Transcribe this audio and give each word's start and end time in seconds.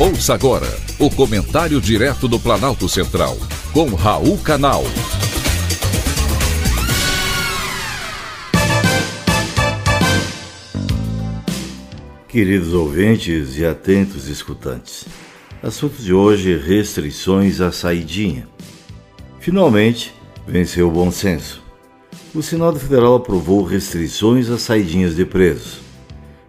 Ouça 0.00 0.32
agora 0.32 0.68
o 0.96 1.10
comentário 1.10 1.80
direto 1.80 2.28
do 2.28 2.38
Planalto 2.38 2.88
Central, 2.88 3.36
com 3.72 3.96
Raul 3.96 4.38
Canal. 4.38 4.84
Queridos 12.28 12.72
ouvintes 12.74 13.58
e 13.58 13.66
atentos 13.66 14.28
escutantes, 14.28 15.04
assunto 15.64 16.00
de 16.00 16.14
hoje: 16.14 16.56
restrições 16.56 17.60
à 17.60 17.72
saidinha. 17.72 18.46
Finalmente, 19.40 20.14
venceu 20.46 20.86
o 20.86 20.92
bom 20.92 21.10
senso. 21.10 21.60
O 22.32 22.40
Senado 22.40 22.78
Federal 22.78 23.16
aprovou 23.16 23.64
restrições 23.64 24.48
às 24.48 24.62
saidinhas 24.62 25.16
de 25.16 25.24
presos. 25.24 25.80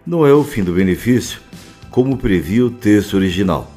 Não 0.06 0.24
é 0.24 0.32
o 0.32 0.44
fim 0.44 0.62
do 0.62 0.72
benefício, 0.72 1.40
como 1.90 2.16
previa 2.16 2.64
o 2.64 2.70
texto 2.70 3.14
original. 3.14 3.70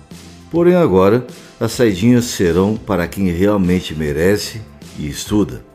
Porém, 0.52 0.76
agora, 0.76 1.26
as 1.60 1.72
saidinhas 1.72 2.26
serão 2.26 2.76
para 2.76 3.08
quem 3.08 3.32
realmente 3.32 3.96
merece 3.96 4.62
e 5.00 5.08
estuda. 5.08 5.66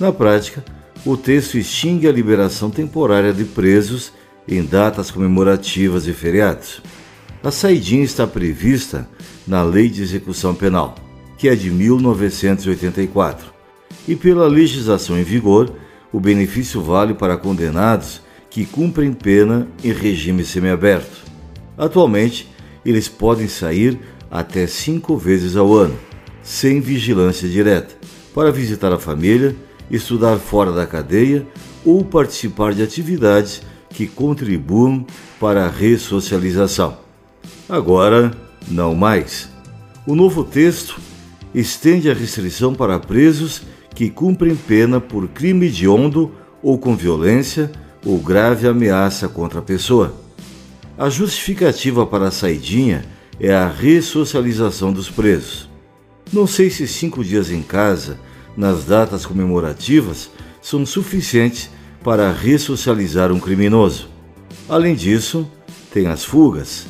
Na 0.00 0.12
prática, 0.12 0.64
o 1.04 1.16
texto 1.16 1.58
extingue 1.58 2.08
a 2.08 2.12
liberação 2.12 2.70
temporária 2.70 3.32
de 3.32 3.44
presos 3.44 4.12
em 4.48 4.64
datas 4.64 5.10
comemorativas 5.10 6.06
e 6.06 6.12
feriados. 6.12 6.80
A 7.42 7.50
saidinha 7.50 8.04
está 8.04 8.26
prevista 8.26 9.08
na 9.46 9.62
Lei 9.62 9.88
de 9.88 10.02
Execução 10.02 10.54
Penal, 10.54 10.94
que 11.36 11.48
é 11.48 11.56
de 11.56 11.70
1984, 11.70 13.52
e 14.06 14.14
pela 14.14 14.46
legislação 14.46 15.18
em 15.18 15.24
vigor, 15.24 15.72
o 16.12 16.20
benefício 16.20 16.80
vale 16.80 17.14
para 17.14 17.36
condenados 17.36 18.20
que 18.48 18.64
cumprem 18.64 19.12
pena 19.12 19.66
em 19.82 19.92
regime 19.92 20.44
semiaberto. 20.44 21.31
Atualmente, 21.76 22.48
eles 22.84 23.08
podem 23.08 23.48
sair 23.48 23.98
até 24.30 24.66
cinco 24.66 25.16
vezes 25.16 25.56
ao 25.56 25.72
ano, 25.74 25.96
sem 26.42 26.80
vigilância 26.80 27.48
direta, 27.48 27.94
para 28.34 28.50
visitar 28.50 28.92
a 28.92 28.98
família, 28.98 29.54
estudar 29.90 30.38
fora 30.38 30.72
da 30.72 30.86
cadeia 30.86 31.46
ou 31.84 32.04
participar 32.04 32.74
de 32.74 32.82
atividades 32.82 33.62
que 33.90 34.06
contribuam 34.06 35.06
para 35.38 35.66
a 35.66 35.70
ressocialização. 35.70 36.96
Agora, 37.68 38.32
não 38.68 38.94
mais. 38.94 39.48
O 40.06 40.14
novo 40.14 40.44
texto 40.44 40.98
estende 41.54 42.10
a 42.10 42.14
restrição 42.14 42.74
para 42.74 42.98
presos 42.98 43.62
que 43.94 44.08
cumprem 44.08 44.56
pena 44.56 45.00
por 45.00 45.28
crime 45.28 45.66
hediondo 45.66 46.32
ou 46.62 46.78
com 46.78 46.96
violência 46.96 47.70
ou 48.04 48.18
grave 48.18 48.66
ameaça 48.66 49.28
contra 49.28 49.58
a 49.58 49.62
pessoa. 49.62 50.21
A 51.02 51.10
justificativa 51.10 52.06
para 52.06 52.28
a 52.28 52.30
saidinha 52.30 53.04
é 53.40 53.52
a 53.52 53.66
ressocialização 53.66 54.92
dos 54.92 55.10
presos. 55.10 55.68
Não 56.32 56.46
sei 56.46 56.70
se 56.70 56.86
cinco 56.86 57.24
dias 57.24 57.50
em 57.50 57.60
casa, 57.60 58.20
nas 58.56 58.84
datas 58.84 59.26
comemorativas, 59.26 60.30
são 60.60 60.86
suficientes 60.86 61.68
para 62.04 62.30
ressocializar 62.30 63.32
um 63.32 63.40
criminoso. 63.40 64.10
Além 64.68 64.94
disso, 64.94 65.44
tem 65.92 66.06
as 66.06 66.24
fugas. 66.24 66.86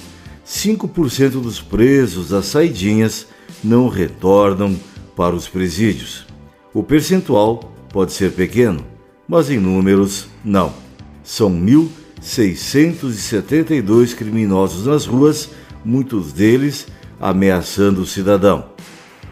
5% 0.47 1.41
dos 1.41 1.63
presos 1.63 2.29
das 2.29 2.45
saidinhas 2.45 3.27
não 3.65 3.89
retornam 3.89 4.79
para 5.17 5.35
os 5.35 5.49
presídios. 5.49 6.27
O 6.75 6.83
percentual 6.83 7.73
pode 7.91 8.13
ser 8.13 8.33
pequeno, 8.33 8.85
mas 9.27 9.49
em 9.49 9.59
números, 9.59 10.27
não. 10.45 10.75
São 11.25 11.49
1.672 12.23 14.15
criminosos 14.15 14.87
nas 14.87 15.05
ruas, 15.05 15.51
muitos 15.85 16.33
deles 16.33 16.87
ameaçando 17.21 18.03
o 18.03 18.07
cidadão. 18.07 18.67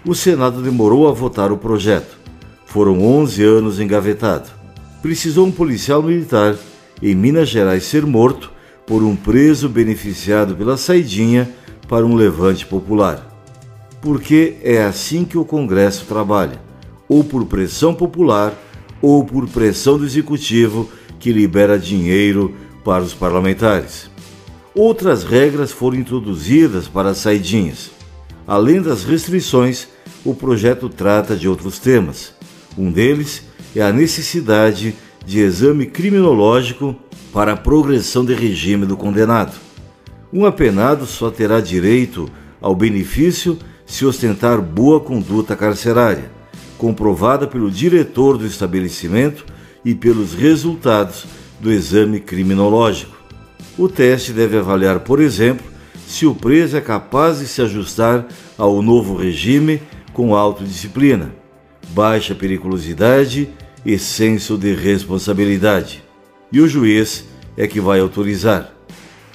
O 0.04 0.14
Senado 0.14 0.60
demorou 0.60 1.09
a 1.09 1.12
votar 1.12 1.53
o 1.53 1.56
projeto. 1.56 2.19
Foram 2.66 3.00
11 3.03 3.44
anos 3.44 3.81
engavetado. 3.81 4.50
Precisou 5.00 5.47
um 5.47 5.53
policial 5.53 6.03
militar 6.03 6.56
em 7.03 7.14
Minas 7.14 7.48
Gerais 7.48 7.84
ser 7.84 8.04
morto 8.04 8.50
por 8.87 9.03
um 9.03 9.14
preso 9.14 9.69
beneficiado 9.69 10.56
pela 10.56 10.76
saidinha 10.76 11.48
para 11.88 12.04
um 12.04 12.14
levante 12.14 12.66
popular. 12.66 13.26
Porque 14.00 14.56
é 14.62 14.82
assim 14.82 15.25
que 15.25 15.38
o 15.38 15.44
Congresso 15.44 16.06
trabalha, 16.06 16.60
ou 17.09 17.22
por 17.22 17.44
pressão 17.47 17.94
popular, 17.94 18.53
ou 19.00 19.25
por 19.25 19.48
pressão 19.48 19.98
do 19.98 20.04
executivo 20.04 20.88
que 21.19 21.32
libera 21.32 21.78
dinheiro 21.78 22.54
para 22.84 23.02
os 23.02 23.14
parlamentares. 23.14 24.10
Outras 24.74 25.24
regras 25.24 25.72
foram 25.72 25.98
introduzidas 25.98 26.86
para 26.86 27.10
as 27.10 27.18
saidinhas. 27.18 27.91
Além 28.46 28.80
das 28.80 29.04
restrições, 29.04 29.88
o 30.24 30.34
projeto 30.34 30.88
trata 30.88 31.36
de 31.36 31.48
outros 31.48 31.78
temas. 31.78 32.32
Um 32.76 32.90
deles 32.90 33.42
é 33.74 33.82
a 33.82 33.92
necessidade 33.92 34.94
de 35.24 35.40
exame 35.40 35.86
criminológico 35.86 36.96
para 37.32 37.52
a 37.52 37.56
progressão 37.56 38.24
de 38.24 38.34
regime 38.34 38.86
do 38.86 38.96
condenado. 38.96 39.54
Um 40.32 40.44
apenado 40.44 41.06
só 41.06 41.30
terá 41.30 41.60
direito 41.60 42.30
ao 42.60 42.74
benefício 42.74 43.58
se 43.84 44.06
ostentar 44.06 44.60
boa 44.60 45.00
conduta 45.00 45.56
carcerária, 45.56 46.30
comprovada 46.78 47.46
pelo 47.46 47.70
diretor 47.70 48.38
do 48.38 48.46
estabelecimento 48.46 49.44
e 49.84 49.94
pelos 49.94 50.34
resultados 50.34 51.26
do 51.60 51.71
exame 51.71 52.21
criminológico. 52.21 53.16
O 53.76 53.88
teste 53.88 54.32
deve 54.32 54.59
avaliar, 54.59 55.00
por 55.00 55.21
exemplo, 55.21 55.65
se 56.06 56.26
o 56.26 56.34
preso 56.34 56.76
é 56.76 56.81
capaz 56.81 57.38
de 57.38 57.47
se 57.47 57.62
ajustar 57.62 58.26
ao 58.59 58.82
novo 58.82 59.15
regime 59.15 59.81
com 60.12 60.34
autodisciplina, 60.34 61.32
baixa 61.91 62.34
periculosidade 62.34 63.49
e 63.84 63.99
senso 63.99 64.59
de 64.59 64.75
responsabilidade. 64.75 66.03
E 66.53 66.60
o 66.60 66.69
juiz 66.69 67.25
é 67.56 67.66
que 67.66 67.81
vai 67.81 68.00
autorizar. 68.00 68.72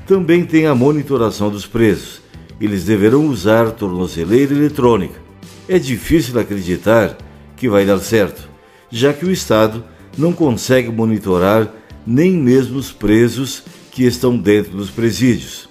Também 0.05 0.45
tem 0.45 0.67
a 0.67 0.75
monitoração 0.75 1.49
dos 1.49 1.65
presos. 1.65 2.21
Eles 2.59 2.83
deverão 2.83 3.25
usar 3.25 3.71
tornozeleira 3.71 4.53
eletrônica. 4.53 5.19
É 5.67 5.79
difícil 5.79 6.39
acreditar 6.39 7.17
que 7.55 7.67
vai 7.69 7.85
dar 7.85 7.99
certo, 7.99 8.49
já 8.91 9.13
que 9.13 9.25
o 9.25 9.31
Estado 9.31 9.83
não 10.17 10.31
consegue 10.31 10.91
monitorar 10.91 11.73
nem 12.05 12.31
mesmo 12.31 12.77
os 12.77 12.91
presos 12.91 13.63
que 13.91 14.03
estão 14.03 14.37
dentro 14.37 14.77
dos 14.77 14.89
presídios. 14.89 15.67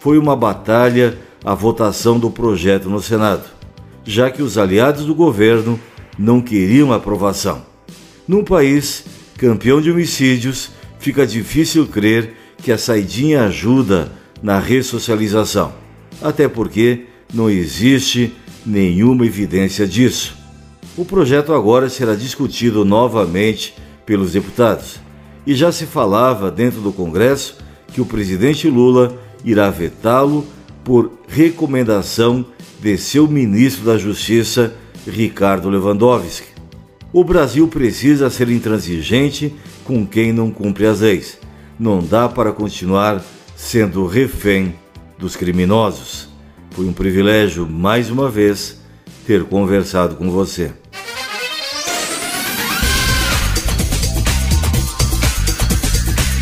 Foi 0.00 0.16
uma 0.16 0.36
batalha 0.36 1.18
a 1.44 1.54
votação 1.54 2.18
do 2.18 2.30
projeto 2.30 2.88
no 2.88 3.02
Senado, 3.02 3.44
já 4.04 4.30
que 4.30 4.42
os 4.42 4.56
aliados 4.56 5.04
do 5.04 5.14
governo 5.14 5.78
não 6.18 6.40
queriam 6.40 6.92
aprovação. 6.92 7.62
Num 8.26 8.44
país 8.44 9.04
campeão 9.36 9.80
de 9.80 9.90
homicídios, 9.90 10.70
fica 10.98 11.26
difícil 11.26 11.86
crer 11.86 12.34
que 12.62 12.72
a 12.72 12.78
saidinha 12.78 13.44
ajuda 13.44 14.10
na 14.42 14.58
ressocialização, 14.58 15.72
até 16.20 16.48
porque 16.48 17.06
não 17.32 17.48
existe 17.48 18.32
nenhuma 18.66 19.24
evidência 19.24 19.86
disso. 19.86 20.36
O 20.96 21.04
projeto 21.04 21.52
agora 21.52 21.88
será 21.88 22.14
discutido 22.14 22.84
novamente 22.84 23.74
pelos 24.04 24.32
deputados 24.32 25.00
e 25.48 25.54
já 25.54 25.72
se 25.72 25.86
falava 25.86 26.50
dentro 26.50 26.82
do 26.82 26.92
Congresso 26.92 27.56
que 27.86 28.02
o 28.02 28.04
presidente 28.04 28.68
Lula 28.68 29.18
irá 29.42 29.70
vetá-lo 29.70 30.46
por 30.84 31.10
recomendação 31.26 32.44
de 32.78 32.98
seu 32.98 33.26
ministro 33.26 33.86
da 33.86 33.96
Justiça, 33.96 34.74
Ricardo 35.06 35.70
Lewandowski. 35.70 36.48
O 37.14 37.24
Brasil 37.24 37.66
precisa 37.66 38.28
ser 38.28 38.50
intransigente 38.50 39.54
com 39.84 40.06
quem 40.06 40.34
não 40.34 40.50
cumpre 40.50 40.84
as 40.84 41.00
leis. 41.00 41.38
Não 41.80 42.04
dá 42.04 42.28
para 42.28 42.52
continuar 42.52 43.24
sendo 43.56 44.06
refém 44.06 44.74
dos 45.18 45.34
criminosos. 45.34 46.28
Foi 46.72 46.84
um 46.84 46.92
privilégio, 46.92 47.66
mais 47.66 48.10
uma 48.10 48.28
vez, 48.28 48.82
ter 49.26 49.44
conversado 49.44 50.14
com 50.16 50.30
você. 50.30 50.72